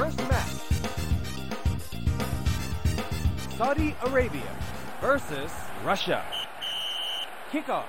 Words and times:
First 0.00 0.22
match 0.30 0.48
Saudi 3.58 3.94
Arabia 4.00 4.50
versus 5.02 5.52
Russia. 5.84 6.22
Kickoff. 7.52 7.84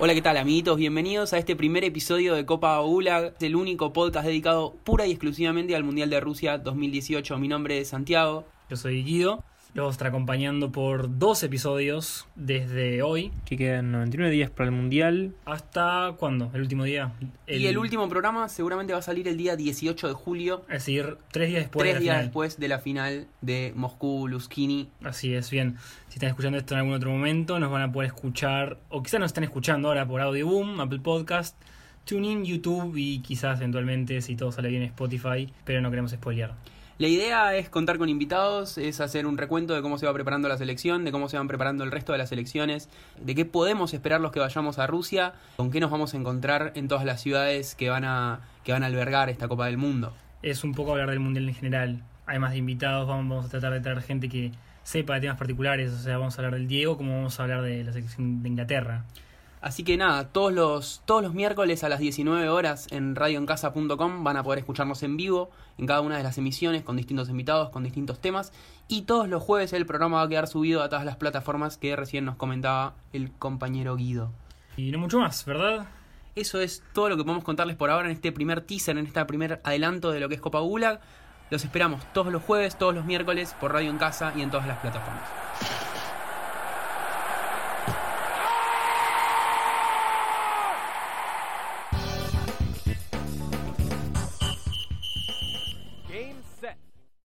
Hola, 0.00 0.14
¿qué 0.14 0.22
tal 0.22 0.36
amiguitos? 0.36 0.76
Bienvenidos 0.78 1.32
a 1.34 1.38
este 1.38 1.54
primer 1.54 1.84
episodio 1.84 2.34
de 2.34 2.44
Copa 2.44 2.80
Gulag, 2.80 3.36
el 3.38 3.54
único 3.54 3.92
podcast 3.92 4.26
dedicado 4.26 4.74
pura 4.82 5.06
y 5.06 5.12
exclusivamente 5.12 5.76
al 5.76 5.84
Mundial 5.84 6.10
de 6.10 6.18
Rusia 6.18 6.58
2018. 6.58 7.38
Mi 7.38 7.46
nombre 7.46 7.78
es 7.78 7.90
Santiago. 7.90 8.44
Yo 8.68 8.76
soy 8.76 9.04
Guido. 9.04 9.44
Los 9.74 9.82
vamos 9.84 9.92
a 9.94 9.96
estar 9.96 10.08
acompañando 10.08 10.72
por 10.72 11.18
dos 11.18 11.42
episodios 11.44 12.26
desde 12.34 13.02
hoy. 13.02 13.30
Que 13.44 13.56
quedan 13.56 13.92
99 13.92 14.32
días 14.34 14.50
para 14.50 14.70
el 14.70 14.74
Mundial. 14.74 15.34
¿Hasta 15.44 16.14
cuándo? 16.18 16.50
¿El 16.54 16.62
último 16.62 16.84
día? 16.84 17.12
Y 17.46 17.66
el 17.66 17.78
último 17.78 18.08
programa 18.08 18.48
seguramente 18.48 18.92
va 18.94 18.98
a 19.00 19.02
salir 19.02 19.28
el 19.28 19.36
día 19.36 19.54
18 19.56 20.08
de 20.08 20.14
julio, 20.14 20.62
Es 20.68 20.84
decir, 20.86 21.18
tres 21.30 21.48
días 21.50 21.60
después 21.64 21.84
tres 21.84 21.94
de 21.94 21.94
la 21.94 22.00
días 22.00 22.14
final. 22.14 22.24
después 22.26 22.58
de 22.58 22.68
la 22.68 22.78
final 22.80 23.26
de 23.42 23.72
Moscú-Luskini. 23.76 24.88
Así 25.04 25.34
es, 25.34 25.50
bien. 25.50 25.76
Si 26.08 26.14
están 26.14 26.30
escuchando 26.30 26.58
esto 26.58 26.74
en 26.74 26.80
algún 26.80 26.94
otro 26.94 27.10
momento, 27.10 27.60
nos 27.60 27.70
van 27.70 27.82
a 27.82 27.92
poder 27.92 28.08
escuchar, 28.08 28.78
o 28.88 29.02
quizás 29.02 29.20
nos 29.20 29.28
están 29.28 29.44
escuchando 29.44 29.88
ahora 29.88 30.08
por 30.08 30.20
Audioboom, 30.22 30.80
Apple 30.80 31.00
Podcast, 31.00 31.56
TuneIn, 32.04 32.44
YouTube 32.44 32.96
y 32.96 33.20
quizás 33.20 33.58
eventualmente, 33.58 34.22
si 34.22 34.34
todo 34.34 34.50
sale 34.50 34.70
bien, 34.70 34.82
Spotify, 34.84 35.52
pero 35.64 35.80
no 35.82 35.90
queremos 35.90 36.10
spoilear. 36.10 36.54
La 36.98 37.06
idea 37.06 37.54
es 37.54 37.68
contar 37.68 37.96
con 37.96 38.08
invitados, 38.08 38.76
es 38.76 39.00
hacer 39.00 39.24
un 39.24 39.38
recuento 39.38 39.72
de 39.72 39.82
cómo 39.82 39.98
se 39.98 40.06
va 40.06 40.12
preparando 40.12 40.48
la 40.48 40.58
selección, 40.58 41.04
de 41.04 41.12
cómo 41.12 41.28
se 41.28 41.36
van 41.36 41.46
preparando 41.46 41.84
el 41.84 41.92
resto 41.92 42.10
de 42.10 42.18
las 42.18 42.28
selecciones, 42.28 42.88
de 43.20 43.36
qué 43.36 43.44
podemos 43.44 43.94
esperar 43.94 44.20
los 44.20 44.32
que 44.32 44.40
vayamos 44.40 44.80
a 44.80 44.88
Rusia, 44.88 45.34
con 45.58 45.70
qué 45.70 45.78
nos 45.78 45.92
vamos 45.92 46.14
a 46.14 46.16
encontrar 46.16 46.72
en 46.74 46.88
todas 46.88 47.04
las 47.04 47.20
ciudades 47.20 47.76
que 47.76 47.88
van 47.88 48.04
a, 48.04 48.40
que 48.64 48.72
van 48.72 48.82
a 48.82 48.86
albergar 48.86 49.30
esta 49.30 49.46
Copa 49.46 49.66
del 49.66 49.76
Mundo. 49.76 50.12
Es 50.42 50.64
un 50.64 50.74
poco 50.74 50.90
hablar 50.90 51.10
del 51.10 51.20
Mundial 51.20 51.48
en 51.48 51.54
general. 51.54 52.02
Además 52.26 52.50
de 52.50 52.58
invitados, 52.58 53.06
vamos, 53.06 53.46
a 53.46 53.48
tratar 53.48 53.74
de 53.74 53.80
traer 53.80 54.02
gente 54.02 54.28
que 54.28 54.50
sepa 54.82 55.14
de 55.14 55.20
temas 55.20 55.38
particulares. 55.38 55.92
O 55.92 55.98
sea, 55.98 56.18
vamos 56.18 56.36
a 56.36 56.42
hablar 56.42 56.58
del 56.58 56.66
Diego 56.66 56.96
como 56.96 57.14
vamos 57.14 57.38
a 57.38 57.44
hablar 57.44 57.62
de 57.62 57.84
la 57.84 57.92
selección 57.92 58.42
de 58.42 58.48
Inglaterra. 58.48 59.04
Así 59.60 59.82
que 59.82 59.96
nada, 59.96 60.28
todos 60.28 60.52
los, 60.52 61.02
todos 61.04 61.22
los 61.22 61.34
miércoles 61.34 61.82
a 61.84 61.88
las 61.88 61.98
19 61.98 62.48
horas 62.48 62.86
en 62.90 63.16
radioencasa.com 63.16 64.24
van 64.24 64.36
a 64.36 64.42
poder 64.42 64.60
escucharnos 64.60 65.02
en 65.02 65.16
vivo 65.16 65.50
en 65.78 65.86
cada 65.86 66.00
una 66.00 66.16
de 66.16 66.22
las 66.22 66.38
emisiones 66.38 66.82
con 66.82 66.96
distintos 66.96 67.28
invitados, 67.28 67.70
con 67.70 67.82
distintos 67.82 68.20
temas. 68.20 68.52
Y 68.86 69.02
todos 69.02 69.28
los 69.28 69.42
jueves 69.42 69.72
el 69.72 69.86
programa 69.86 70.18
va 70.18 70.22
a 70.24 70.28
quedar 70.28 70.46
subido 70.46 70.82
a 70.82 70.88
todas 70.88 71.04
las 71.04 71.16
plataformas 71.16 71.76
que 71.76 71.96
recién 71.96 72.24
nos 72.24 72.36
comentaba 72.36 72.94
el 73.12 73.32
compañero 73.32 73.96
Guido. 73.96 74.30
Y 74.76 74.92
no 74.92 74.98
mucho 74.98 75.18
más, 75.18 75.44
¿verdad? 75.44 75.88
Eso 76.36 76.60
es 76.60 76.84
todo 76.92 77.08
lo 77.08 77.16
que 77.16 77.24
podemos 77.24 77.42
contarles 77.42 77.76
por 77.76 77.90
ahora 77.90 78.06
en 78.06 78.12
este 78.14 78.30
primer 78.30 78.60
teaser, 78.60 78.96
en 78.96 79.06
este 79.06 79.24
primer 79.24 79.60
adelanto 79.64 80.12
de 80.12 80.20
lo 80.20 80.28
que 80.28 80.36
es 80.36 80.40
Copa 80.40 80.60
Gulag. 80.60 81.00
Los 81.50 81.64
esperamos 81.64 82.00
todos 82.12 82.32
los 82.32 82.42
jueves, 82.42 82.78
todos 82.78 82.94
los 82.94 83.04
miércoles 83.04 83.56
por 83.60 83.72
Radio 83.72 83.90
en 83.90 83.98
Casa 83.98 84.32
y 84.36 84.42
en 84.42 84.50
todas 84.50 84.68
las 84.68 84.78
plataformas. 84.78 85.24